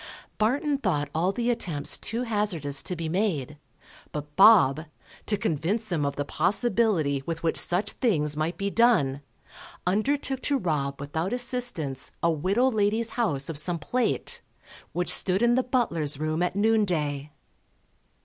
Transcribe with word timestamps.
Barton 0.39 0.79
thought 0.79 1.11
all 1.13 1.31
the 1.31 1.51
attempts 1.51 1.95
too 1.95 2.23
hazardous 2.23 2.81
to 2.81 2.95
be 2.95 3.07
made, 3.07 3.59
but 4.11 4.35
Bob, 4.35 4.87
to 5.27 5.37
convince 5.37 5.91
him 5.91 6.05
of 6.07 6.15
the 6.15 6.25
possibility 6.25 7.21
with 7.27 7.43
which 7.43 7.59
such 7.59 7.91
things 7.91 8.35
might 8.35 8.57
be 8.57 8.71
done, 8.71 9.21
undertook 9.85 10.41
to 10.41 10.57
rob 10.57 10.99
without 10.99 11.33
assistance 11.33 12.09
a 12.23 12.31
widow 12.31 12.69
lady's 12.71 13.11
house 13.11 13.47
of 13.47 13.59
some 13.59 13.77
plate, 13.77 14.41
which 14.91 15.11
stood 15.13 15.43
in 15.43 15.53
the 15.53 15.61
butler's 15.61 16.19
room 16.19 16.41
at 16.41 16.55
noon 16.55 16.83
day. 16.83 17.31